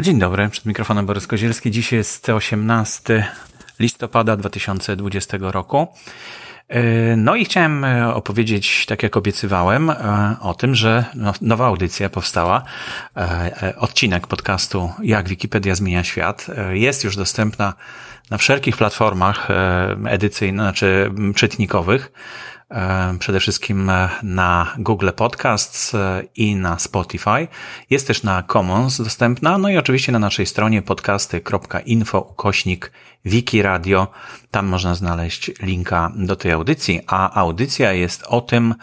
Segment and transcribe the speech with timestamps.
[0.00, 1.70] Dzień dobry, przed mikrofonem Borys Kozielski.
[1.70, 3.26] Dziś jest 18
[3.78, 5.88] listopada 2020 roku.
[6.68, 11.66] E, no i chciałem e, opowiedzieć, tak jak obiecywałem, e, o tym, że no, nowa
[11.66, 12.62] audycja powstała.
[13.76, 17.74] Odcinek podcastu Jak Wikipedia zmienia świat jest już dostępna
[18.30, 19.48] na wszelkich platformach
[20.06, 22.12] edycyjnych, znaczy czytnikowych.
[23.18, 23.90] Przede wszystkim
[24.22, 25.96] na Google Podcasts
[26.36, 27.48] i na Spotify.
[27.90, 32.92] Jest też na Commons dostępna, no i oczywiście na naszej stronie podcasty.info ukośnik
[33.24, 34.08] Wiki Radio.
[34.50, 38.76] Tam można znaleźć linka do tej audycji, a audycja jest o tym, e,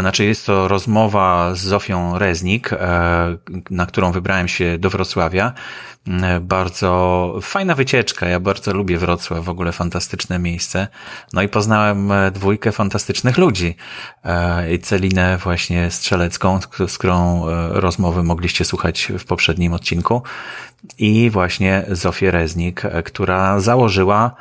[0.00, 2.78] znaczy jest to rozmowa z Zofią Reznik, e,
[3.70, 5.52] na którą wybrałem się do Wrocławia.
[6.22, 8.28] E, bardzo fajna wycieczka.
[8.28, 10.88] Ja bardzo lubię Wrocław, w ogóle fantastyczne miejsce.
[11.32, 13.76] No i poznałem dwójkę fantastycznych ludzi.
[14.72, 20.22] I Celinę właśnie Strzelecką, z którą rozmowy mogliście słuchać w poprzednim odcinku
[20.98, 24.34] i właśnie Zofię Reznik, e, która założyła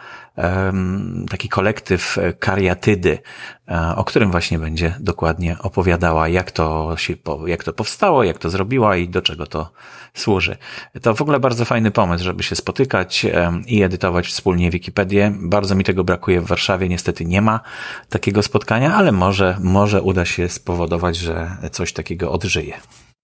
[1.29, 3.19] taki kolektyw kariatydy,
[3.67, 7.13] e, o którym właśnie będzie dokładnie opowiadała, jak to się,
[7.45, 9.71] jak to powstało, jak to zrobiła i do czego to
[10.13, 10.57] służy.
[11.01, 13.25] To w ogóle bardzo fajny pomysł, żeby się spotykać
[13.65, 15.33] i edytować wspólnie Wikipedię.
[15.39, 17.59] Bardzo mi tego brakuje w Warszawie, niestety nie ma
[18.09, 22.73] takiego spotkania, ale może, może uda się spowodować, że coś takiego odżyje.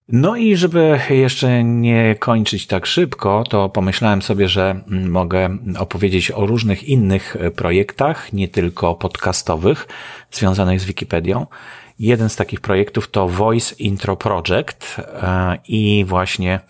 [0.08, 6.46] No i żeby jeszcze nie kończyć tak szybko, to pomyślałem sobie, że mogę opowiedzieć o
[6.46, 9.86] różnych innych projektach, nie tylko podcastowych,
[10.30, 11.46] związanych z Wikipedią.
[11.98, 16.60] Jeden z takich projektów to Voice Intro Project e, i właśnie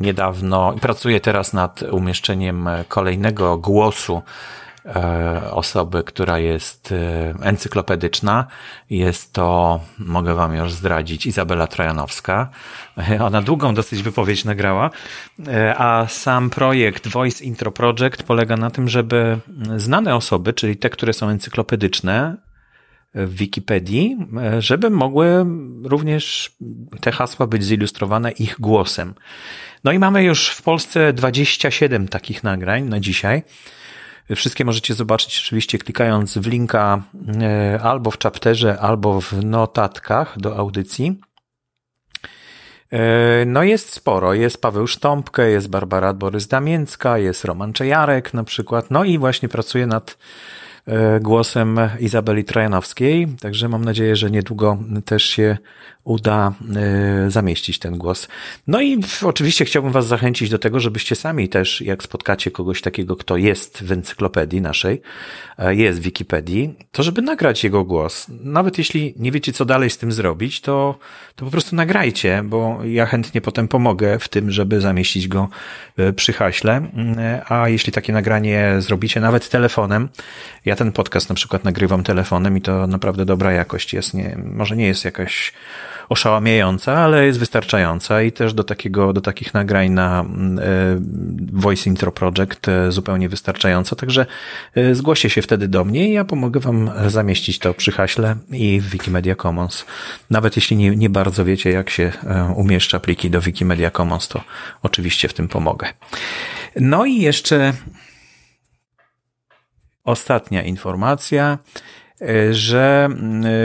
[0.00, 4.63] niedawno pracuję teraz nad umieszczeniem kolejnego głosu E,
[5.50, 8.46] osoby, która jest e, encyklopedyczna.
[8.90, 12.50] Jest to, mogę wam już zdradzić, Izabela Trojanowska.
[13.10, 14.90] E, ona długą dosyć wypowiedź nagrała,
[15.76, 19.38] a sam projekt Voice Intro Project polega na tym, żeby
[19.76, 22.36] znane osoby, czyli te, które są encyklopedyczne,
[23.14, 24.16] w Wikipedii,
[24.58, 25.46] żeby mogły
[25.82, 26.52] również
[27.00, 29.14] te hasła być zilustrowane ich głosem.
[29.84, 33.42] No i mamy już w Polsce 27 takich nagrań na dzisiaj.
[34.36, 37.02] Wszystkie możecie zobaczyć oczywiście klikając w linka
[37.42, 41.20] e, albo w chapterze, albo w notatkach do audycji.
[42.92, 44.34] E, no jest sporo.
[44.34, 48.90] Jest Paweł Sztąpkę, jest Barbara Borys-Damięcka, jest Roman Czejarek na przykład.
[48.90, 50.18] No i właśnie pracuję nad
[50.86, 55.58] e, głosem Izabeli Trojanowskiej, także mam nadzieję, że niedługo też się
[56.04, 56.52] uda
[57.26, 58.28] y, zamieścić ten głos.
[58.66, 63.16] No i oczywiście chciałbym Was zachęcić do tego, żebyście sami też, jak spotkacie kogoś takiego,
[63.16, 65.02] kto jest w encyklopedii naszej,
[65.58, 68.26] e, jest w Wikipedii, to żeby nagrać jego głos.
[68.28, 70.98] Nawet jeśli nie wiecie, co dalej z tym zrobić, to,
[71.36, 75.48] to po prostu nagrajcie, bo ja chętnie potem pomogę w tym, żeby zamieścić go
[75.96, 76.88] e, przy haśle.
[77.18, 80.08] E, a jeśli takie nagranie zrobicie nawet telefonem,
[80.64, 84.14] ja ten podcast na przykład nagrywam telefonem i to naprawdę dobra jakość jest.
[84.14, 85.52] Nie, może nie jest jakaś
[86.08, 90.24] oszałamiająca, ale jest wystarczająca i też do takiego, do takich nagrań na e,
[91.52, 94.26] Voice Intro Project e, zupełnie wystarczająca, także
[94.74, 98.80] e, zgłoście się wtedy do mnie i ja pomogę Wam zamieścić to przy haśle i
[98.80, 99.86] w Wikimedia Commons.
[100.30, 102.12] Nawet jeśli nie, nie bardzo wiecie, jak się
[102.56, 104.40] umieszcza pliki do Wikimedia Commons, to
[104.82, 105.88] oczywiście w tym pomogę.
[106.76, 107.72] No i jeszcze
[110.04, 111.58] ostatnia informacja,
[112.50, 113.08] że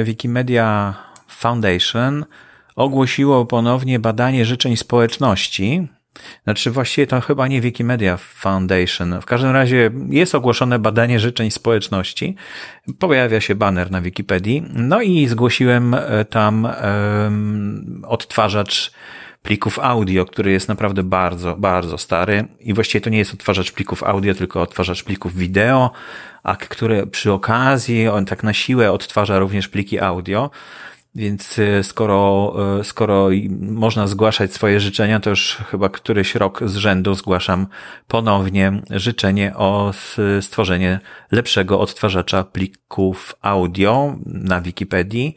[0.04, 0.96] Wikimedia
[1.40, 2.26] Foundation
[2.76, 5.88] ogłosiło ponownie badanie życzeń społeczności.
[6.44, 9.22] Znaczy właściwie to chyba nie Wikimedia Foundation.
[9.22, 12.36] W każdym razie jest ogłoszone badanie życzeń społeczności.
[13.00, 14.64] Pojawia się banner na Wikipedii.
[14.74, 18.92] No i zgłosiłem e, tam um, odtwarzacz
[19.44, 22.48] plików audio, który jest naprawdę bardzo, bardzo stary.
[22.60, 25.92] I właściwie to nie jest odtwarzacz plików audio, tylko odtwarzacz plików wideo,
[26.44, 30.50] a który przy okazji on tak na siłę odtwarza również pliki audio.
[31.16, 33.30] Więc e, skoro, e, skoro
[33.60, 37.68] można zgłaszać swoje życzenia, to już chyba któryś rok z rzędu zgłaszam
[38.07, 39.94] ponownie życzenie o
[40.42, 41.00] stworzenie
[41.31, 45.36] lepszego odtwarzacza plików audio na Wikipedii.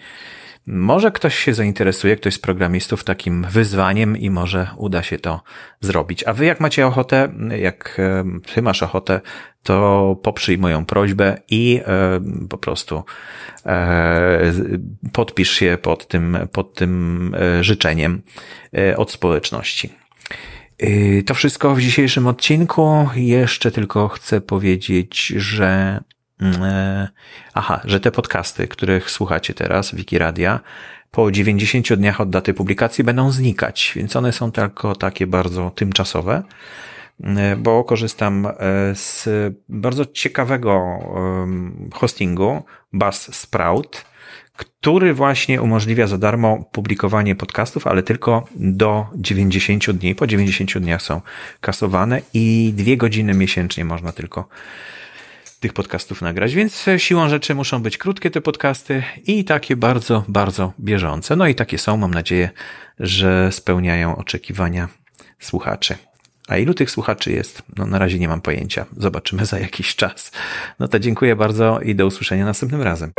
[0.67, 5.43] Może ktoś się zainteresuje, ktoś z programistów takim wyzwaniem i może uda się to
[5.81, 6.25] zrobić.
[6.25, 8.25] A wy jak macie ochotę, jak e,
[8.55, 9.20] ty masz ochotę,
[9.62, 13.05] to poprzyj moją prośbę i e, po prostu
[13.67, 14.53] e,
[15.12, 18.23] podpisz się pod tym, pod tym życzeniem
[18.97, 19.93] od społeczności.
[21.26, 23.09] To wszystko w dzisiejszym odcinku.
[23.14, 26.00] Jeszcze tylko chcę powiedzieć, że
[26.43, 27.09] Mm, e,
[27.55, 30.61] aha, że te podcasty, których słuchacie teraz, Wikiradia,
[31.11, 36.43] po 90 dniach od daty publikacji będą znikać, więc one są tylko takie bardzo tymczasowe,
[37.59, 38.49] bo korzystam
[38.95, 39.29] z
[39.69, 40.99] bardzo ciekawego
[41.93, 44.05] hostingu Buzzsprout,
[44.57, 50.15] który właśnie umożliwia za darmo publikowanie podcastów, ale tylko do 90 dni.
[50.15, 51.21] Po 90 dniach są
[51.61, 54.49] kasowane i dwie godziny miesięcznie można tylko
[55.61, 60.73] tych podcastów nagrać, więc siłą rzeczy muszą być krótkie te podcasty i takie bardzo, bardzo
[60.81, 61.37] bieżące.
[61.37, 62.51] No i takie są, mam nadzieję,
[62.99, 64.89] że spełniają oczekiwania
[65.39, 65.95] słuchaczy.
[66.52, 67.62] A ilu tych słuchaczy jest?
[67.76, 68.87] No na razie nie mam pojęcia.
[68.96, 70.32] Zobaczymy za jakiś czas.
[70.78, 73.12] No to dziękuję bardzo i do usłyszenia następnym razem.